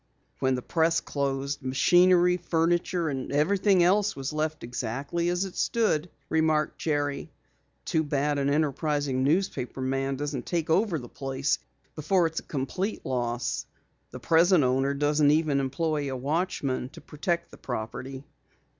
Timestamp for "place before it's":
11.07-12.39